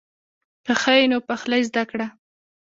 [0.65, 2.07] که ښه یې نو پخلی زده کړه.